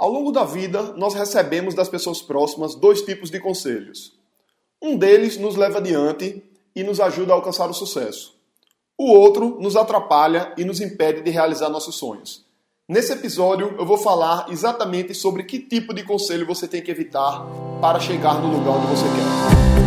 Ao 0.00 0.08
longo 0.08 0.32
da 0.32 0.44
vida, 0.44 0.94
nós 0.96 1.12
recebemos 1.12 1.74
das 1.74 1.86
pessoas 1.86 2.22
próximas 2.22 2.74
dois 2.74 3.02
tipos 3.02 3.30
de 3.30 3.38
conselhos. 3.38 4.18
Um 4.80 4.96
deles 4.96 5.36
nos 5.36 5.56
leva 5.56 5.76
adiante 5.76 6.42
e 6.74 6.82
nos 6.82 7.00
ajuda 7.00 7.34
a 7.34 7.36
alcançar 7.36 7.68
o 7.68 7.74
sucesso. 7.74 8.34
O 8.96 9.12
outro 9.12 9.58
nos 9.60 9.76
atrapalha 9.76 10.54
e 10.56 10.64
nos 10.64 10.80
impede 10.80 11.20
de 11.20 11.30
realizar 11.30 11.68
nossos 11.68 11.96
sonhos. 11.96 12.46
Nesse 12.88 13.12
episódio, 13.12 13.76
eu 13.78 13.84
vou 13.84 13.98
falar 13.98 14.46
exatamente 14.48 15.12
sobre 15.12 15.42
que 15.42 15.58
tipo 15.58 15.92
de 15.92 16.02
conselho 16.02 16.46
você 16.46 16.66
tem 16.66 16.80
que 16.80 16.90
evitar 16.90 17.46
para 17.82 18.00
chegar 18.00 18.40
no 18.40 18.56
lugar 18.56 18.76
onde 18.78 18.86
você 18.86 19.04
quer. 19.04 19.79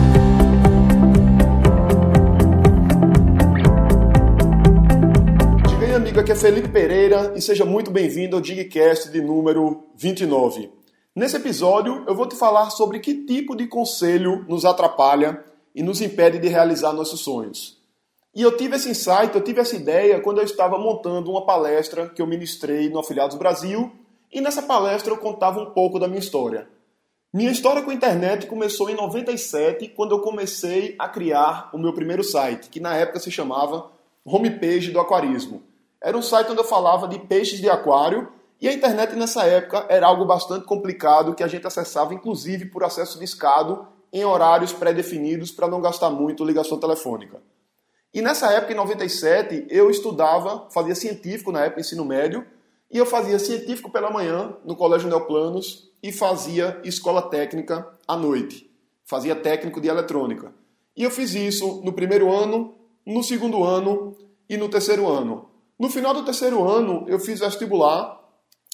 Aqui 6.24 6.32
é 6.32 6.36
Felipe 6.36 6.70
Pereira 6.70 7.34
e 7.36 7.42
seja 7.42 7.66
muito 7.66 7.92
bem-vindo 7.92 8.38
ao 8.38 8.42
Digcast 8.42 9.12
de 9.12 9.20
número 9.20 9.90
29. 9.98 10.72
Nesse 11.14 11.36
episódio, 11.36 12.06
eu 12.08 12.16
vou 12.16 12.26
te 12.26 12.38
falar 12.38 12.70
sobre 12.70 13.02
que 13.02 13.26
tipo 13.26 13.58
de 13.58 13.68
conselho 13.68 14.46
nos 14.48 14.64
atrapalha 14.64 15.44
e 15.76 15.84
nos 15.84 16.00
impede 16.00 16.40
de 16.40 16.48
realizar 16.48 16.94
nossos 16.94 17.20
sonhos. 17.20 17.78
E 18.34 18.42
eu 18.42 18.56
tive 18.56 18.78
esse 18.78 18.90
insight, 18.90 19.36
eu 19.36 19.44
tive 19.44 19.60
essa 19.60 19.76
ideia 19.76 20.22
quando 20.22 20.38
eu 20.38 20.46
estava 20.46 20.78
montando 20.78 21.30
uma 21.30 21.46
palestra 21.46 22.08
que 22.08 22.22
eu 22.22 22.26
ministrei 22.26 22.88
no 22.88 23.00
Afiliados 23.00 23.36
Brasil, 23.36 23.92
e 24.32 24.40
nessa 24.40 24.62
palestra 24.62 25.12
eu 25.12 25.18
contava 25.18 25.60
um 25.60 25.72
pouco 25.72 26.00
da 26.00 26.08
minha 26.08 26.22
história. 26.22 26.70
Minha 27.34 27.52
história 27.52 27.82
com 27.82 27.92
a 27.92 27.94
internet 27.94 28.48
começou 28.48 28.90
em 28.90 28.96
97, 28.96 29.90
quando 29.90 30.16
eu 30.16 30.22
comecei 30.22 30.96
a 30.98 31.10
criar 31.10 31.70
o 31.74 31.78
meu 31.78 31.92
primeiro 31.92 32.24
site, 32.24 32.70
que 32.70 32.80
na 32.80 32.96
época 32.96 33.20
se 33.20 33.30
chamava 33.30 33.92
Homepage 34.24 34.90
do 34.90 35.02
Aquarismo. 35.02 35.73
Era 36.04 36.18
um 36.18 36.22
site 36.22 36.52
onde 36.52 36.60
eu 36.60 36.66
falava 36.66 37.08
de 37.08 37.18
peixes 37.18 37.62
de 37.62 37.70
aquário, 37.70 38.28
e 38.60 38.68
a 38.68 38.74
internet 38.74 39.16
nessa 39.16 39.46
época 39.46 39.86
era 39.88 40.06
algo 40.06 40.26
bastante 40.26 40.66
complicado 40.66 41.34
que 41.34 41.44
a 41.44 41.48
gente 41.48 41.66
acessava 41.66 42.14
inclusive 42.14 42.66
por 42.66 42.84
acesso 42.84 43.18
discado 43.18 43.88
em 44.12 44.26
horários 44.26 44.74
pré-definidos 44.74 45.52
para 45.52 45.68
não 45.68 45.82
gastar 45.82 46.10
muito 46.10 46.44
ligação 46.44 46.78
telefônica. 46.78 47.42
E 48.14 48.22
nessa 48.22 48.52
época, 48.52 48.74
em 48.74 48.76
97, 48.76 49.66
eu 49.70 49.90
estudava, 49.90 50.68
fazia 50.70 50.94
científico 50.94 51.52
na 51.52 51.62
época, 51.62 51.82
ensino 51.82 52.06
médio, 52.06 52.46
e 52.92 52.98
eu 52.98 53.06
fazia 53.06 53.40
científico 53.40 53.90
pela 53.90 54.12
manhã 54.12 54.56
no 54.64 54.76
Colégio 54.76 55.10
Neoplanos 55.10 55.90
e 56.04 56.12
fazia 56.12 56.80
escola 56.84 57.24
técnica 57.24 57.88
à 58.08 58.16
noite. 58.16 58.70
Fazia 59.04 59.36
técnico 59.36 59.82
de 59.82 59.88
eletrônica. 59.88 60.54
E 60.96 61.04
eu 61.04 61.10
fiz 61.10 61.34
isso 61.34 61.82
no 61.84 61.92
primeiro 61.92 62.32
ano, 62.32 62.76
no 63.04 63.24
segundo 63.24 63.64
ano 63.64 64.16
e 64.48 64.58
no 64.58 64.70
terceiro 64.70 65.10
ano. 65.10 65.53
No 65.80 65.90
final 65.90 66.14
do 66.14 66.24
terceiro 66.24 66.64
ano, 66.68 67.06
eu 67.08 67.20
fiz 67.20 67.40
vestibular 67.40 68.22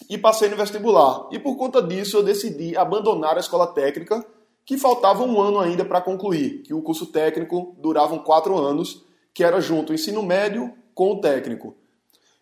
e 0.10 0.18
passei 0.18 0.50
no 0.50 0.58
vestibular. 0.58 1.28
E 1.32 1.40
por 1.40 1.56
conta 1.56 1.82
disso, 1.82 2.18
eu 2.18 2.24
decidi 2.24 2.78
abandonar 2.78 3.38
a 3.38 3.40
escola 3.40 3.68
técnica, 3.68 4.26
que 4.66 4.78
faltava 4.78 5.24
um 5.24 5.42
ano 5.42 5.60
ainda 5.60 5.84
para 5.84 6.02
concluir, 6.02 6.62
que 6.64 6.74
o 6.74 6.82
curso 6.82 7.08
técnico 7.08 7.76
durava 7.80 8.20
quatro 8.20 8.56
anos 8.58 9.04
que 9.34 9.44
era 9.44 9.60
junto 9.62 9.92
o 9.92 9.96
ensino 9.96 10.22
médio 10.22 10.74
com 10.94 11.12
o 11.12 11.22
técnico. 11.22 11.76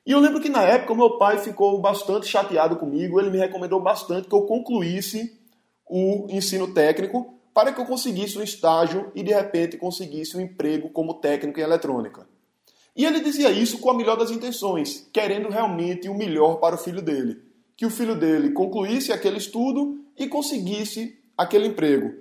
E 0.06 0.12
eu 0.12 0.20
lembro 0.20 0.42
que 0.42 0.50
na 0.50 0.64
época 0.64 0.96
meu 0.96 1.18
pai 1.18 1.38
ficou 1.38 1.80
bastante 1.80 2.28
chateado 2.28 2.78
comigo, 2.78 3.20
ele 3.20 3.30
me 3.30 3.38
recomendou 3.38 3.80
bastante 3.80 4.28
que 4.28 4.34
eu 4.34 4.44
concluísse 4.44 5.38
o 5.86 6.28
ensino 6.30 6.74
técnico 6.74 7.36
para 7.54 7.72
que 7.72 7.80
eu 7.80 7.86
conseguisse 7.86 8.38
um 8.38 8.44
estágio 8.44 9.12
e 9.14 9.22
de 9.22 9.34
repente 9.34 9.78
conseguisse 9.78 10.38
um 10.38 10.42
emprego 10.42 10.90
como 10.90 11.16
técnico 11.16 11.60
em 11.60 11.64
eletrônica. 11.64 12.28
E 12.98 13.06
ele 13.06 13.20
dizia 13.20 13.52
isso 13.52 13.78
com 13.78 13.92
a 13.92 13.94
melhor 13.94 14.18
das 14.18 14.32
intenções, 14.32 15.08
querendo 15.14 15.50
realmente 15.50 16.10
o 16.10 16.18
melhor 16.18 16.56
para 16.56 16.74
o 16.74 16.80
filho 16.80 17.00
dele. 17.00 17.38
Que 17.76 17.86
o 17.86 17.92
filho 17.92 18.16
dele 18.16 18.50
concluísse 18.50 19.14
aquele 19.14 19.38
estudo 19.38 20.00
e 20.18 20.28
conseguisse 20.28 21.16
aquele 21.38 21.68
emprego. 21.68 22.16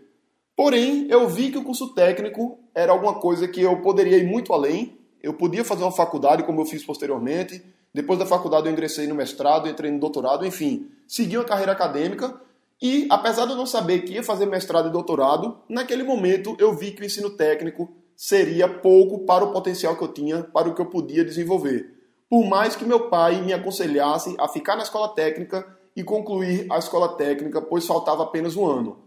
Porém, 0.55 1.07
eu 1.09 1.27
vi 1.31 1.51
que 1.51 1.57
o 1.57 1.65
curso 1.65 1.95
técnico 1.95 2.59
era 2.75 2.93
alguma 2.93 3.15
coisa 3.15 3.49
que 3.49 3.63
eu 3.63 3.81
poderia 3.81 4.19
ir 4.19 4.27
muito 4.27 4.53
além. 4.53 4.99
Eu 5.23 5.33
podia 5.33 5.65
fazer 5.65 5.83
uma 5.83 5.93
faculdade, 5.93 6.43
como 6.43 6.61
eu 6.61 6.67
fiz 6.67 6.85
posteriormente. 6.85 7.63
Depois 7.93 8.19
da 8.19 8.27
faculdade, 8.27 8.67
eu 8.67 8.73
ingressei 8.73 9.07
no 9.07 9.15
mestrado, 9.15 9.67
entrei 9.67 9.91
no 9.91 9.99
doutorado, 9.99 10.45
enfim, 10.45 10.91
segui 11.09 11.39
uma 11.39 11.45
carreira 11.45 11.73
acadêmica. 11.73 12.39
E, 12.83 13.07
apesar 13.11 13.47
de 13.47 13.53
eu 13.53 13.57
não 13.57 13.65
saber 13.65 14.01
que 14.01 14.13
ia 14.13 14.23
fazer 14.23 14.45
mestrado 14.45 14.89
e 14.89 14.93
doutorado, 14.93 15.57
naquele 15.67 16.03
momento 16.03 16.55
eu 16.59 16.77
vi 16.77 16.91
que 16.91 17.01
o 17.01 17.07
ensino 17.07 17.31
técnico 17.31 17.91
seria 18.17 18.67
pouco 18.67 19.21
para 19.21 19.45
o 19.45 19.53
potencial 19.53 19.95
que 19.97 20.03
eu 20.03 20.09
tinha, 20.09 20.43
para 20.43 20.69
o 20.69 20.75
que 20.75 20.81
eu 20.81 20.87
podia 20.87 21.25
desenvolver. 21.25 21.95
Por 22.29 22.45
mais 22.45 22.75
que 22.75 22.85
meu 22.85 23.09
pai 23.09 23.41
me 23.43 23.53
aconselhasse 23.53 24.35
a 24.39 24.49
ficar 24.49 24.75
na 24.75 24.83
escola 24.83 25.09
técnica 25.09 25.67
e 25.95 26.03
concluir 26.03 26.67
a 26.71 26.79
escola 26.79 27.17
técnica, 27.17 27.61
pois 27.61 27.87
faltava 27.87 28.23
apenas 28.23 28.57
um 28.57 28.67
ano. 28.67 28.99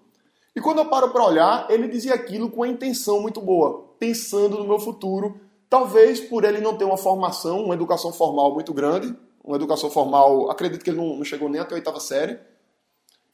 E 0.55 0.61
quando 0.61 0.79
eu 0.79 0.85
paro 0.85 1.09
para 1.09 1.25
olhar, 1.25 1.67
ele 1.69 1.87
dizia 1.87 2.13
aquilo 2.13 2.49
com 2.49 2.57
uma 2.57 2.67
intenção 2.67 3.21
muito 3.21 3.41
boa, 3.41 3.93
pensando 3.99 4.57
no 4.57 4.67
meu 4.67 4.79
futuro, 4.79 5.39
talvez 5.69 6.19
por 6.19 6.43
ele 6.43 6.59
não 6.59 6.77
ter 6.77 6.85
uma 6.85 6.97
formação, 6.97 7.63
uma 7.63 7.75
educação 7.75 8.11
formal 8.11 8.53
muito 8.53 8.73
grande, 8.73 9.15
uma 9.43 9.55
educação 9.55 9.89
formal, 9.89 10.49
acredito 10.49 10.83
que 10.83 10.89
ele 10.89 10.97
não, 10.97 11.23
chegou 11.23 11.49
nem 11.49 11.61
até 11.61 11.73
a 11.73 11.77
oitava 11.77 11.99
série. 11.99 12.39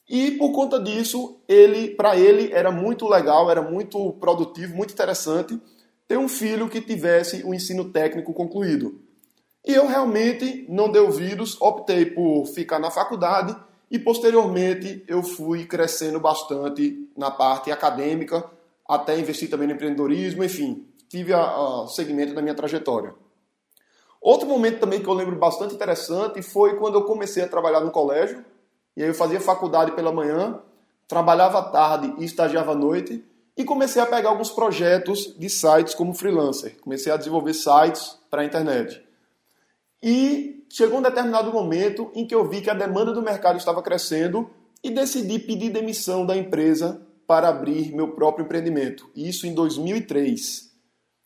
E 0.07 0.31
por 0.31 0.51
conta 0.51 0.79
disso, 0.79 1.39
ele, 1.47 1.89
para 1.95 2.15
ele 2.15 2.51
era 2.53 2.71
muito 2.71 3.07
legal, 3.07 3.49
era 3.49 3.61
muito 3.61 4.13
produtivo, 4.13 4.75
muito 4.75 4.93
interessante 4.93 5.59
ter 6.07 6.17
um 6.17 6.27
filho 6.27 6.69
que 6.69 6.79
tivesse 6.79 7.43
o 7.43 7.53
ensino 7.53 7.85
técnico 7.91 8.33
concluído. 8.33 9.01
E 9.65 9.73
eu 9.73 9.87
realmente 9.87 10.65
não 10.69 10.91
dei 10.91 11.01
ouvidos, 11.01 11.59
optei 11.59 12.05
por 12.05 12.45
ficar 12.45 12.77
na 12.77 12.91
faculdade 12.91 13.55
e 13.89 13.97
posteriormente 13.97 15.03
eu 15.07 15.23
fui 15.23 15.65
crescendo 15.65 16.19
bastante 16.19 17.09
na 17.17 17.31
parte 17.31 17.71
acadêmica, 17.71 18.45
até 18.87 19.17
investir 19.17 19.49
também 19.49 19.67
no 19.67 19.73
empreendedorismo, 19.73 20.43
enfim, 20.43 20.85
tive 21.09 21.33
o 21.33 21.87
segmento 21.87 22.35
da 22.35 22.43
minha 22.43 22.53
trajetória. 22.53 23.15
Outro 24.21 24.47
momento 24.47 24.79
também 24.79 25.01
que 25.01 25.07
eu 25.07 25.13
lembro 25.13 25.35
bastante 25.35 25.73
interessante 25.73 26.43
foi 26.43 26.77
quando 26.77 26.95
eu 26.95 27.03
comecei 27.03 27.43
a 27.43 27.47
trabalhar 27.47 27.81
no 27.81 27.91
colégio, 27.91 28.45
e 28.95 29.03
aí 29.03 29.09
eu 29.09 29.13
fazia 29.13 29.39
faculdade 29.39 29.91
pela 29.91 30.11
manhã, 30.11 30.59
trabalhava 31.07 31.59
à 31.59 31.63
tarde 31.63 32.13
e 32.17 32.25
estagiava 32.25 32.71
à 32.71 32.75
noite, 32.75 33.23
e 33.57 33.63
comecei 33.63 34.01
a 34.01 34.05
pegar 34.05 34.29
alguns 34.29 34.51
projetos 34.51 35.33
de 35.37 35.49
sites 35.49 35.95
como 35.95 36.13
freelancer. 36.13 36.77
Comecei 36.81 37.11
a 37.11 37.17
desenvolver 37.17 37.53
sites 37.53 38.17
para 38.29 38.41
a 38.41 38.45
internet. 38.45 39.01
E 40.03 40.65
chegou 40.69 40.99
um 40.99 41.01
determinado 41.01 41.51
momento 41.51 42.11
em 42.13 42.27
que 42.27 42.35
eu 42.35 42.47
vi 42.47 42.61
que 42.61 42.69
a 42.69 42.73
demanda 42.73 43.13
do 43.13 43.21
mercado 43.21 43.57
estava 43.57 43.81
crescendo 43.81 44.49
e 44.83 44.89
decidi 44.91 45.39
pedir 45.39 45.69
demissão 45.69 46.25
da 46.25 46.35
empresa 46.35 47.01
para 47.25 47.47
abrir 47.47 47.93
meu 47.93 48.09
próprio 48.09 48.43
empreendimento. 48.45 49.09
Isso 49.15 49.47
em 49.47 49.53
2003. 49.53 50.69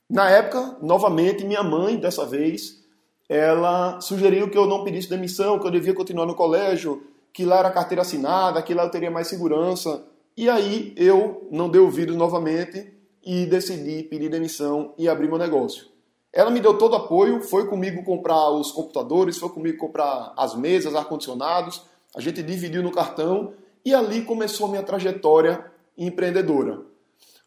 Na 0.10 0.30
época, 0.30 0.78
novamente, 0.82 1.44
minha 1.44 1.64
mãe, 1.64 1.98
dessa 1.98 2.26
vez, 2.26 2.80
ela 3.28 4.00
sugeriu 4.02 4.50
que 4.50 4.58
eu 4.58 4.66
não 4.66 4.84
pedisse 4.84 5.10
demissão, 5.10 5.60
que 5.60 5.68
eu 5.68 5.72
devia 5.72 5.94
continuar 5.94 6.26
no 6.26 6.36
colégio, 6.36 7.04
que 7.34 7.46
lá 7.46 7.60
era 7.60 7.72
carteira 7.72 8.02
assinada, 8.02 8.62
que 8.62 8.74
lá 8.74 8.84
eu 8.84 8.92
teria 8.92 9.12
mais 9.12 9.28
segurança. 9.28 10.04
E 10.36 10.50
aí 10.50 10.94
eu 10.96 11.48
não 11.52 11.70
dei 11.70 11.82
ouvidos 11.82 12.16
novamente 12.16 12.94
e 13.24 13.46
decidi 13.46 14.04
pedir 14.04 14.30
demissão 14.30 14.94
e 14.98 15.08
abrir 15.08 15.28
meu 15.28 15.38
negócio. 15.38 15.88
Ela 16.32 16.52
me 16.52 16.60
deu 16.60 16.78
todo 16.78 16.96
apoio, 16.96 17.42
foi 17.42 17.68
comigo 17.68 18.04
comprar 18.04 18.52
os 18.52 18.72
computadores, 18.72 19.38
foi 19.38 19.50
comigo 19.50 19.78
comprar 19.78 20.34
as 20.38 20.56
mesas, 20.56 20.96
ar-condicionados, 20.96 21.84
a 22.16 22.22
gente 22.22 22.44
dividiu 22.44 22.84
no 22.84 22.92
cartão 22.92 23.54
e 23.84 23.94
ali 23.94 24.24
começou 24.24 24.68
a 24.68 24.70
minha 24.70 24.84
trajetória 24.84 25.66
empreendedora. 25.98 26.82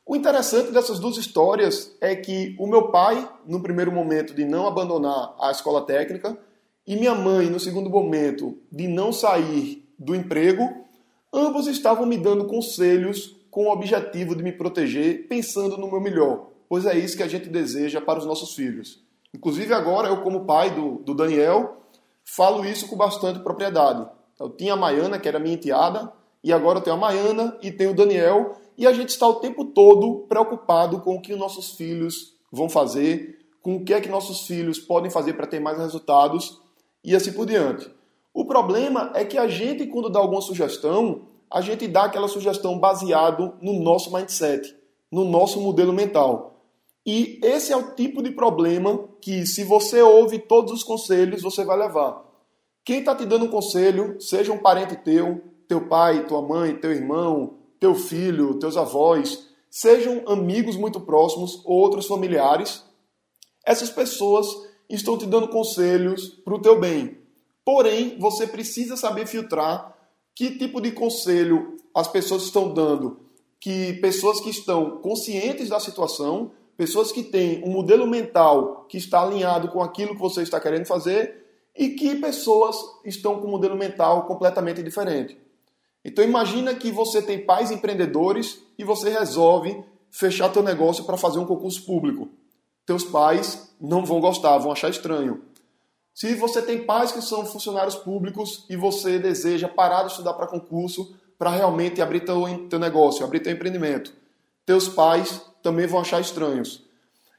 O 0.04 0.16
interessante 0.16 0.72
dessas 0.72 0.98
duas 0.98 1.16
histórias 1.16 1.96
é 2.00 2.16
que 2.16 2.56
o 2.58 2.66
meu 2.66 2.88
pai, 2.88 3.28
no 3.46 3.62
primeiro 3.62 3.92
momento 3.92 4.34
de 4.34 4.44
não 4.44 4.66
abandonar 4.66 5.34
a 5.40 5.50
escola 5.52 5.82
técnica, 5.82 6.36
e 6.86 6.96
minha 6.96 7.14
mãe, 7.14 7.48
no 7.48 7.60
segundo 7.60 7.88
momento 7.88 8.58
de 8.70 8.88
não 8.88 9.12
sair 9.12 9.88
do 9.98 10.14
emprego, 10.14 10.68
ambos 11.32 11.66
estavam 11.66 12.06
me 12.06 12.16
dando 12.16 12.46
conselhos 12.46 13.36
com 13.50 13.66
o 13.66 13.72
objetivo 13.72 14.34
de 14.34 14.42
me 14.42 14.52
proteger, 14.52 15.28
pensando 15.28 15.76
no 15.76 15.90
meu 15.90 16.00
melhor 16.00 16.52
pois 16.72 16.86
é 16.86 16.96
isso 16.96 17.18
que 17.18 17.22
a 17.22 17.28
gente 17.28 17.50
deseja 17.50 18.00
para 18.00 18.18
os 18.18 18.24
nossos 18.24 18.54
filhos. 18.54 18.98
Inclusive 19.34 19.74
agora, 19.74 20.08
eu 20.08 20.22
como 20.22 20.46
pai 20.46 20.70
do, 20.70 21.00
do 21.00 21.12
Daniel, 21.12 21.82
falo 22.24 22.64
isso 22.64 22.88
com 22.88 22.96
bastante 22.96 23.40
propriedade. 23.40 24.08
Eu 24.40 24.48
tinha 24.48 24.72
a 24.72 24.76
Maiana, 24.76 25.18
que 25.18 25.28
era 25.28 25.38
minha 25.38 25.54
enteada, 25.54 26.10
e 26.42 26.50
agora 26.50 26.78
eu 26.78 26.82
tenho 26.82 26.96
a 26.96 26.98
Maiana 26.98 27.58
e 27.60 27.70
tenho 27.70 27.90
o 27.90 27.94
Daniel, 27.94 28.56
e 28.78 28.86
a 28.86 28.92
gente 28.94 29.10
está 29.10 29.28
o 29.28 29.34
tempo 29.34 29.66
todo 29.66 30.24
preocupado 30.26 30.98
com 31.00 31.16
o 31.16 31.20
que 31.20 31.34
os 31.34 31.38
nossos 31.38 31.72
filhos 31.72 32.38
vão 32.50 32.70
fazer, 32.70 33.38
com 33.60 33.76
o 33.76 33.84
que 33.84 33.92
é 33.92 34.00
que 34.00 34.08
nossos 34.08 34.46
filhos 34.46 34.78
podem 34.78 35.10
fazer 35.10 35.34
para 35.34 35.46
ter 35.46 35.60
mais 35.60 35.76
resultados 35.76 36.58
e 37.04 37.14
assim 37.14 37.32
por 37.32 37.46
diante. 37.46 37.90
O 38.34 38.44
problema 38.44 39.12
é 39.14 39.24
que 39.24 39.36
a 39.36 39.46
gente, 39.46 39.86
quando 39.86 40.08
dá 40.08 40.18
alguma 40.18 40.40
sugestão, 40.40 41.22
a 41.50 41.60
gente 41.60 41.86
dá 41.86 42.04
aquela 42.04 42.28
sugestão 42.28 42.78
baseado 42.78 43.54
no 43.60 43.82
nosso 43.82 44.12
mindset, 44.12 44.74
no 45.10 45.24
nosso 45.24 45.60
modelo 45.60 45.92
mental. 45.92 46.64
E 47.04 47.38
esse 47.42 47.72
é 47.72 47.76
o 47.76 47.94
tipo 47.94 48.22
de 48.22 48.30
problema 48.30 49.08
que, 49.20 49.44
se 49.44 49.64
você 49.64 50.00
ouve 50.00 50.38
todos 50.38 50.72
os 50.72 50.84
conselhos, 50.84 51.42
você 51.42 51.64
vai 51.64 51.76
levar. 51.76 52.24
Quem 52.84 53.00
está 53.00 53.14
te 53.14 53.26
dando 53.26 53.44
um 53.44 53.50
conselho, 53.50 54.20
seja 54.20 54.52
um 54.52 54.58
parente 54.58 54.96
teu, 54.96 55.42
teu 55.68 55.88
pai, 55.88 56.26
tua 56.26 56.40
mãe, 56.40 56.76
teu 56.76 56.92
irmão, 56.92 57.58
teu 57.78 57.94
filho, 57.94 58.58
teus 58.58 58.76
avós, 58.76 59.48
sejam 59.70 60.22
amigos 60.26 60.76
muito 60.76 61.00
próximos 61.00 61.60
ou 61.64 61.78
outros 61.78 62.06
familiares, 62.06 62.84
essas 63.64 63.90
pessoas 63.90 64.46
estão 64.94 65.16
te 65.16 65.26
dando 65.26 65.48
conselhos 65.48 66.28
para 66.28 66.54
o 66.54 66.60
teu 66.60 66.78
bem. 66.78 67.18
Porém, 67.64 68.16
você 68.18 68.46
precisa 68.46 68.96
saber 68.96 69.26
filtrar 69.26 69.96
que 70.34 70.58
tipo 70.58 70.80
de 70.80 70.92
conselho 70.92 71.76
as 71.94 72.08
pessoas 72.08 72.44
estão 72.44 72.72
dando, 72.72 73.20
que 73.60 73.94
pessoas 73.94 74.40
que 74.40 74.50
estão 74.50 74.98
conscientes 74.98 75.68
da 75.68 75.78
situação, 75.78 76.50
pessoas 76.76 77.12
que 77.12 77.22
têm 77.22 77.62
um 77.64 77.70
modelo 77.70 78.06
mental 78.06 78.86
que 78.88 78.96
está 78.96 79.22
alinhado 79.22 79.68
com 79.68 79.82
aquilo 79.82 80.14
que 80.14 80.20
você 80.20 80.42
está 80.42 80.58
querendo 80.58 80.86
fazer 80.86 81.42
e 81.76 81.90
que 81.90 82.16
pessoas 82.16 82.76
estão 83.04 83.40
com 83.40 83.46
um 83.46 83.50
modelo 83.52 83.76
mental 83.76 84.26
completamente 84.26 84.82
diferente. 84.82 85.38
Então 86.04 86.24
imagina 86.24 86.74
que 86.74 86.90
você 86.90 87.22
tem 87.22 87.44
pais 87.44 87.70
empreendedores 87.70 88.60
e 88.76 88.84
você 88.84 89.08
resolve 89.08 89.82
fechar 90.10 90.50
teu 90.50 90.62
negócio 90.62 91.04
para 91.04 91.16
fazer 91.16 91.38
um 91.38 91.46
concurso 91.46 91.84
público. 91.86 92.28
Teus 92.84 93.04
pais 93.04 93.74
não 93.80 94.04
vão 94.04 94.20
gostar, 94.20 94.58
vão 94.58 94.72
achar 94.72 94.90
estranho. 94.90 95.42
Se 96.14 96.34
você 96.34 96.60
tem 96.60 96.84
pais 96.84 97.10
que 97.10 97.22
são 97.22 97.46
funcionários 97.46 97.94
públicos 97.94 98.66
e 98.68 98.76
você 98.76 99.18
deseja 99.18 99.68
parar 99.68 100.02
de 100.04 100.10
estudar 100.10 100.34
para 100.34 100.46
concurso 100.46 101.16
para 101.38 101.50
realmente 101.50 102.02
abrir 102.02 102.20
teu, 102.20 102.68
teu 102.68 102.78
negócio, 102.78 103.24
abrir 103.24 103.40
teu 103.40 103.52
empreendimento, 103.52 104.12
teus 104.66 104.88
pais 104.88 105.40
também 105.62 105.86
vão 105.86 106.00
achar 106.00 106.20
estranhos. 106.20 106.84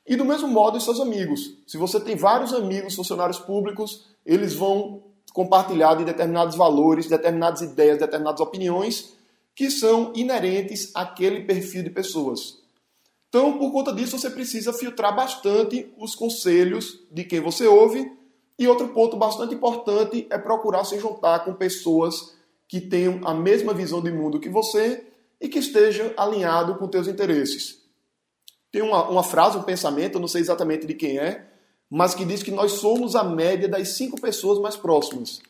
E 0.06 0.16
do 0.16 0.26
mesmo 0.26 0.48
modo 0.48 0.78
os 0.78 0.84
seus 0.84 1.00
amigos. 1.00 1.58
Se 1.66 1.78
você 1.78 2.00
tem 2.00 2.16
vários 2.16 2.54
amigos 2.54 2.96
funcionários 2.96 3.40
públicos, 3.40 4.08
eles 4.26 4.54
vão 4.54 5.04
compartilhar 5.32 5.96
de 5.96 6.04
determinados 6.04 6.56
valores, 6.56 7.08
determinadas 7.08 7.62
ideias, 7.62 8.00
determinadas 8.00 8.42
opiniões 8.42 9.14
que 9.56 9.70
são 9.70 10.12
inerentes 10.16 10.92
àquele 10.96 11.42
perfil 11.42 11.84
de 11.84 11.90
pessoas. 11.90 12.63
Então, 13.34 13.58
por 13.58 13.72
conta 13.72 13.92
disso, 13.92 14.20
você 14.20 14.30
precisa 14.30 14.72
filtrar 14.72 15.16
bastante 15.16 15.92
os 15.98 16.14
conselhos 16.14 17.00
de 17.12 17.24
quem 17.24 17.40
você 17.40 17.66
ouve. 17.66 18.16
E 18.60 18.68
outro 18.68 18.90
ponto 18.90 19.18
bastante 19.18 19.56
importante 19.56 20.28
é 20.30 20.38
procurar 20.38 20.84
se 20.84 21.00
juntar 21.00 21.44
com 21.44 21.52
pessoas 21.52 22.36
que 22.68 22.80
tenham 22.80 23.22
a 23.26 23.34
mesma 23.34 23.74
visão 23.74 24.04
de 24.04 24.12
mundo 24.12 24.40
que 24.40 24.50
você 24.50 25.08
e 25.42 25.50
que 25.50 25.58
estejam 25.58 26.12
alinhado 26.16 26.76
com 26.76 26.88
teus 26.88 27.08
interesses. 27.08 27.80
Tem 28.72 28.84
uma, 28.84 29.10
uma 29.10 29.24
frase, 29.24 29.58
um 29.58 29.64
pensamento, 29.64 30.14
eu 30.14 30.22
não 30.22 30.28
sei 30.28 30.42
exatamente 30.42 30.86
de 30.86 30.94
quem 30.94 31.18
é, 31.18 31.48
mas 31.90 32.14
que 32.14 32.26
diz 32.26 32.44
que 32.44 32.52
nós 32.52 32.74
somos 32.74 33.16
a 33.16 33.24
média 33.24 33.68
das 33.68 33.90
cinco 33.90 34.22
pessoas 34.22 34.60
mais 34.60 34.76
próximas. 34.76 35.42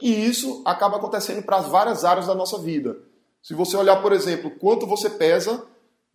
E 0.00 0.10
isso 0.10 0.62
acaba 0.64 0.96
acontecendo 0.96 1.42
para 1.42 1.58
várias 1.60 2.02
áreas 2.02 2.28
da 2.28 2.34
nossa 2.34 2.56
vida. 2.56 2.96
Se 3.42 3.52
você 3.52 3.76
olhar, 3.76 4.00
por 4.00 4.14
exemplo, 4.14 4.50
quanto 4.52 4.86
você 4.86 5.10
pesa, 5.10 5.62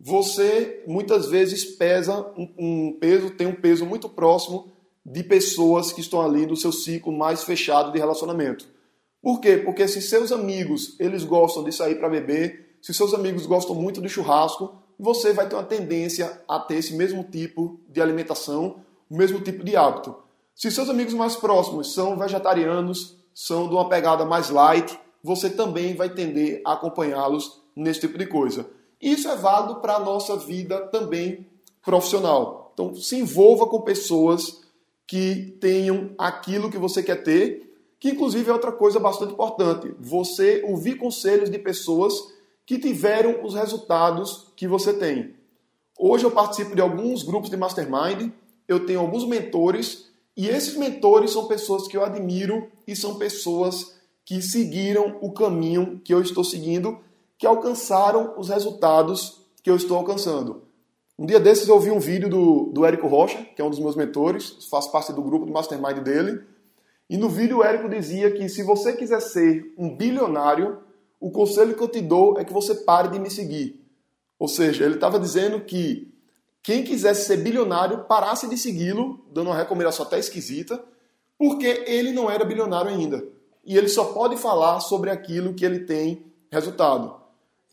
você 0.04 0.82
muitas 0.84 1.28
vezes 1.28 1.64
pesa 1.64 2.26
um, 2.36 2.48
um 2.58 2.98
peso, 2.98 3.30
tem 3.30 3.46
um 3.46 3.54
peso 3.54 3.86
muito 3.86 4.08
próximo 4.08 4.72
de 5.06 5.22
pessoas 5.22 5.92
que 5.92 6.00
estão 6.00 6.20
ali 6.20 6.44
no 6.44 6.56
seu 6.56 6.72
ciclo 6.72 7.12
mais 7.12 7.44
fechado 7.44 7.92
de 7.92 8.00
relacionamento. 8.00 8.66
Por 9.22 9.40
quê? 9.40 9.56
Porque 9.58 9.86
se 9.86 10.02
seus 10.02 10.32
amigos 10.32 10.96
eles 10.98 11.22
gostam 11.22 11.62
de 11.62 11.70
sair 11.70 11.94
para 11.94 12.08
beber, 12.08 12.76
se 12.82 12.92
seus 12.92 13.14
amigos 13.14 13.46
gostam 13.46 13.76
muito 13.76 14.02
de 14.02 14.08
churrasco, 14.08 14.74
você 14.98 15.32
vai 15.32 15.48
ter 15.48 15.54
uma 15.54 15.62
tendência 15.62 16.42
a 16.48 16.58
ter 16.58 16.76
esse 16.76 16.94
mesmo 16.94 17.22
tipo 17.22 17.78
de 17.88 18.00
alimentação 18.00 18.82
o 19.08 19.16
mesmo 19.16 19.40
tipo 19.40 19.62
de 19.62 19.76
hábito. 19.76 20.16
Se 20.54 20.70
seus 20.70 20.88
amigos 20.88 21.12
mais 21.12 21.36
próximos 21.36 21.92
são 21.92 22.16
vegetarianos, 22.18 23.18
são 23.34 23.68
de 23.68 23.74
uma 23.74 23.86
pegada 23.86 24.24
mais 24.24 24.48
light, 24.48 24.98
você 25.22 25.50
também 25.50 25.94
vai 25.94 26.08
tender 26.08 26.62
a 26.64 26.72
acompanhá-los 26.72 27.60
nesse 27.76 28.00
tipo 28.00 28.16
de 28.16 28.26
coisa. 28.26 28.66
Isso 29.02 29.28
é 29.28 29.36
válido 29.36 29.80
para 29.80 29.96
a 29.96 30.00
nossa 30.00 30.36
vida 30.36 30.86
também 30.86 31.46
profissional. 31.84 32.70
Então, 32.72 32.94
se 32.94 33.16
envolva 33.16 33.66
com 33.66 33.80
pessoas 33.82 34.62
que 35.06 35.58
tenham 35.60 36.14
aquilo 36.16 36.70
que 36.70 36.78
você 36.78 37.02
quer 37.02 37.22
ter, 37.22 37.74
que 37.98 38.10
inclusive 38.10 38.48
é 38.48 38.52
outra 38.52 38.72
coisa 38.72 39.00
bastante 39.00 39.32
importante. 39.32 39.92
Você 39.98 40.62
ouvir 40.66 40.94
conselhos 40.94 41.50
de 41.50 41.58
pessoas 41.58 42.14
que 42.64 42.78
tiveram 42.78 43.44
os 43.44 43.54
resultados 43.54 44.52
que 44.56 44.68
você 44.68 44.94
tem. 44.94 45.34
Hoje 45.98 46.24
eu 46.24 46.30
participo 46.30 46.74
de 46.74 46.80
alguns 46.80 47.24
grupos 47.24 47.50
de 47.50 47.56
mastermind 47.56 48.30
eu 48.72 48.86
tenho 48.86 49.00
alguns 49.00 49.26
mentores 49.26 50.06
e 50.36 50.48
esses 50.48 50.76
mentores 50.76 51.30
são 51.30 51.46
pessoas 51.46 51.86
que 51.86 51.96
eu 51.96 52.04
admiro 52.04 52.70
e 52.86 52.96
são 52.96 53.16
pessoas 53.16 53.94
que 54.24 54.40
seguiram 54.40 55.18
o 55.20 55.32
caminho 55.32 56.00
que 56.02 56.14
eu 56.14 56.22
estou 56.22 56.44
seguindo, 56.44 56.98
que 57.42 57.46
alcançaram 57.48 58.34
os 58.38 58.48
resultados 58.48 59.40
que 59.64 59.68
eu 59.68 59.74
estou 59.74 59.96
alcançando. 59.96 60.62
Um 61.18 61.26
dia 61.26 61.40
desses 61.40 61.66
eu 61.66 61.80
vi 61.80 61.90
um 61.90 61.98
vídeo 61.98 62.30
do, 62.30 62.66
do 62.66 62.84
Érico 62.84 63.08
Rocha, 63.08 63.44
que 63.56 63.60
é 63.60 63.64
um 63.64 63.68
dos 63.68 63.80
meus 63.80 63.96
mentores, 63.96 64.68
faz 64.70 64.86
parte 64.86 65.12
do 65.12 65.20
grupo 65.20 65.44
do 65.44 65.50
Mastermind 65.50 66.04
dele, 66.04 66.44
e 67.10 67.16
no 67.16 67.28
vídeo 67.28 67.58
o 67.58 67.64
Érico 67.64 67.88
dizia 67.88 68.30
que 68.30 68.48
se 68.48 68.62
você 68.62 68.92
quiser 68.92 69.18
ser 69.18 69.74
um 69.76 69.92
bilionário, 69.96 70.84
o 71.18 71.32
conselho 71.32 71.74
que 71.74 71.82
eu 71.82 71.88
te 71.88 72.00
dou 72.00 72.38
é 72.38 72.44
que 72.44 72.52
você 72.52 72.76
pare 72.76 73.08
de 73.08 73.18
me 73.18 73.28
seguir. 73.28 73.84
Ou 74.38 74.46
seja, 74.46 74.84
ele 74.84 74.94
estava 74.94 75.18
dizendo 75.18 75.62
que 75.62 76.14
quem 76.62 76.84
quisesse 76.84 77.26
ser 77.26 77.38
bilionário 77.38 78.04
parasse 78.04 78.48
de 78.48 78.56
segui-lo, 78.56 79.18
dando 79.32 79.48
uma 79.48 79.56
recomendação 79.56 80.06
até 80.06 80.16
esquisita, 80.16 80.80
porque 81.36 81.82
ele 81.88 82.12
não 82.12 82.30
era 82.30 82.44
bilionário 82.44 82.92
ainda. 82.92 83.24
E 83.64 83.76
ele 83.76 83.88
só 83.88 84.12
pode 84.12 84.36
falar 84.36 84.78
sobre 84.78 85.10
aquilo 85.10 85.54
que 85.54 85.64
ele 85.64 85.80
tem 85.80 86.24
resultado. 86.48 87.21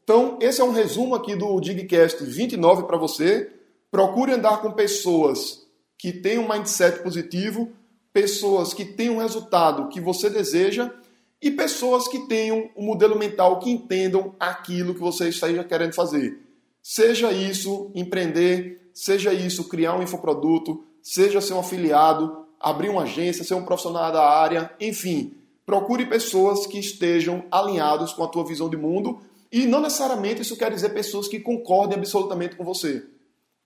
Então, 0.09 0.39
esse 0.41 0.59
é 0.59 0.63
um 0.63 0.71
resumo 0.71 1.13
aqui 1.13 1.35
do 1.35 1.61
Digcast 1.61 2.23
29 2.23 2.87
para 2.87 2.97
você. 2.97 3.51
Procure 3.91 4.31
andar 4.31 4.59
com 4.59 4.71
pessoas 4.71 5.67
que 5.99 6.11
têm 6.11 6.39
um 6.39 6.49
mindset 6.49 7.03
positivo, 7.03 7.71
pessoas 8.11 8.73
que 8.73 8.83
têm 8.83 9.11
um 9.11 9.19
resultado 9.19 9.87
que 9.87 10.01
você 10.01 10.27
deseja 10.27 10.91
e 11.39 11.51
pessoas 11.51 12.07
que 12.07 12.25
tenham 12.25 12.71
um 12.75 12.87
modelo 12.87 13.19
mental 13.19 13.59
que 13.59 13.69
entendam 13.69 14.33
aquilo 14.39 14.95
que 14.95 14.99
você 14.99 15.29
esteja 15.29 15.63
querendo 15.63 15.93
fazer. 15.93 16.39
Seja 16.81 17.31
isso 17.31 17.91
empreender, 17.93 18.89
seja 18.91 19.31
isso 19.31 19.69
criar 19.69 19.95
um 19.95 20.01
infoproduto, 20.01 20.83
seja 21.03 21.39
ser 21.39 21.53
um 21.53 21.59
afiliado, 21.59 22.47
abrir 22.59 22.89
uma 22.89 23.03
agência, 23.03 23.43
ser 23.43 23.53
um 23.53 23.63
profissional 23.63 24.11
da 24.11 24.27
área, 24.27 24.71
enfim, 24.79 25.35
procure 25.67 26.07
pessoas 26.07 26.65
que 26.65 26.79
estejam 26.79 27.43
alinhados 27.51 28.11
com 28.11 28.23
a 28.23 28.27
tua 28.27 28.43
visão 28.43 28.71
de 28.71 28.75
mundo 28.75 29.21
e 29.51 29.65
não 29.65 29.81
necessariamente 29.81 30.41
isso 30.41 30.57
quer 30.57 30.71
dizer 30.71 30.89
pessoas 30.89 31.27
que 31.27 31.39
concordem 31.39 31.97
absolutamente 31.97 32.55
com 32.55 32.63
você. 32.63 33.03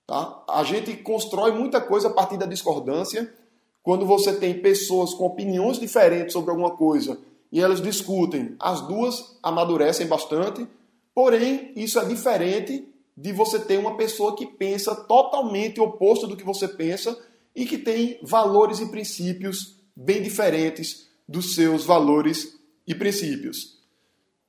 Tá? 0.08 0.43
A 0.50 0.63
gente 0.63 0.96
constrói 0.98 1.51
muita 1.51 1.81
coisa 1.81 2.08
a 2.08 2.13
partir 2.13 2.38
da 2.38 2.46
discordância. 2.46 3.34
Quando 3.81 4.05
você 4.05 4.34
tem 4.34 4.62
pessoas 4.62 5.13
com 5.13 5.25
opiniões 5.25 5.79
diferentes 5.79 6.34
sobre 6.34 6.51
alguma 6.51 6.72
coisa 6.72 7.19
e 7.51 7.60
elas 7.60 7.81
discutem, 7.81 8.55
as 8.60 8.81
duas 8.81 9.38
amadurecem 9.43 10.08
bastante, 10.08 10.65
porém 11.13 11.72
isso 11.75 12.00
é 12.00 12.05
diferente 12.05 12.88
de 13.15 13.31
você 13.31 13.60
ter 13.60 13.77
uma 13.77 13.96
pessoa 13.96 14.36
que 14.36 14.46
pensa 14.46 14.96
totalmente 14.96 15.79
oposto 15.79 16.27
do 16.27 16.36
que 16.36 16.43
você 16.43 16.67
pensa 16.67 17.17
e 17.55 17.65
que 17.65 17.77
tem 17.77 18.19
valores 18.24 18.79
e 18.79 18.89
princípios 18.89 19.75
bem 19.96 20.22
diferentes 20.22 21.08
dos 21.27 21.53
seus 21.53 21.86
valores 21.86 22.58
e 22.88 22.96
princípios. 22.96 23.83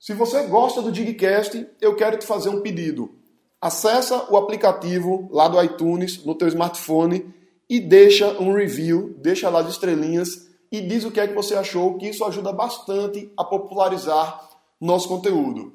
Se 0.05 0.13
você 0.13 0.43
gosta 0.43 0.83
do 0.83 0.93
Digcast, 0.93 1.67
eu 1.81 1.97
quero 1.97 2.19
te 2.19 2.27
fazer 2.27 2.51
um 2.51 2.61
pedido. 2.61 3.15
Acessa 3.59 4.31
o 4.31 4.37
aplicativo 4.37 5.31
lá 5.33 5.49
do 5.49 5.59
iTunes 5.63 6.23
no 6.27 6.35
teu 6.35 6.47
smartphone 6.47 7.35
e 7.71 7.81
deixa 7.81 8.39
um 8.39 8.53
review, 8.53 9.15
deixa 9.23 9.49
lá 9.49 9.63
de 9.63 9.71
estrelinhas 9.71 10.47
e 10.71 10.83
diz 10.83 11.05
o 11.05 11.11
que 11.11 11.21
é 11.21 11.27
que 11.27 11.33
você 11.33 11.55
achou, 11.55 11.97
que 11.97 12.07
isso 12.07 12.23
ajuda 12.23 12.53
bastante 12.53 13.33
a 13.35 13.43
popularizar 13.43 14.47
nosso 14.79 15.09
conteúdo. 15.09 15.73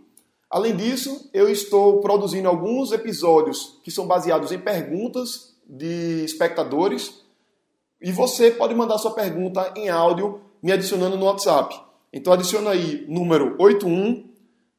Além 0.48 0.76
disso, 0.76 1.28
eu 1.34 1.50
estou 1.50 2.00
produzindo 2.00 2.48
alguns 2.48 2.92
episódios 2.92 3.80
que 3.84 3.90
são 3.90 4.06
baseados 4.06 4.52
em 4.52 4.60
perguntas 4.60 5.56
de 5.68 6.24
espectadores 6.24 7.20
e 8.00 8.12
você 8.12 8.52
pode 8.52 8.76
mandar 8.76 9.00
sua 9.00 9.16
pergunta 9.16 9.74
em 9.76 9.90
áudio 9.90 10.40
me 10.62 10.72
adicionando 10.72 11.18
no 11.18 11.26
WhatsApp. 11.26 11.89
Então 12.12 12.34
adiciona 12.34 12.72
aí 12.72 13.06
número 13.08 13.56
81 13.60 14.28